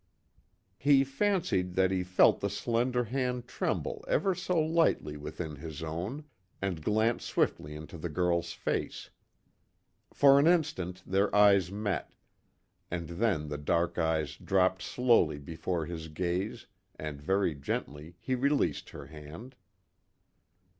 He 0.79 1.03
fancied 1.03 1.75
that 1.75 1.91
he 1.91 2.01
felt 2.03 2.39
the 2.39 2.49
slender 2.49 3.03
hand 3.03 3.47
tremble 3.47 4.03
ever 4.07 4.33
so 4.33 4.59
lightly 4.59 5.15
within 5.15 5.57
his 5.57 5.83
own, 5.83 6.23
and 6.59 6.81
glanced 6.81 7.27
swiftly 7.27 7.75
into 7.75 7.99
the 7.99 8.09
girl's 8.09 8.51
face. 8.51 9.11
For 10.11 10.39
an 10.39 10.47
instant 10.47 11.03
their 11.05 11.29
eyes 11.35 11.71
met, 11.71 12.15
and 12.89 13.09
then 13.09 13.49
the 13.49 13.59
dark 13.59 13.99
eyes 13.99 14.37
dropped 14.37 14.81
slowly 14.81 15.37
before 15.37 15.85
his 15.85 16.07
gaze, 16.07 16.65
and 16.97 17.21
very 17.21 17.53
gently 17.53 18.15
he 18.19 18.33
released 18.33 18.89
her 18.89 19.05
hand. 19.05 19.55